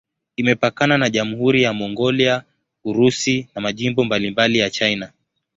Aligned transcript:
Imepakana 0.35 0.97
na 0.97 1.09
Jamhuri 1.09 1.63
ya 1.63 1.73
Mongolia, 1.73 2.43
Urusi 2.83 3.47
na 3.55 3.61
majimbo 3.61 4.03
mbalimbali 4.03 4.57
ya 4.59 4.69
China. 4.69 5.11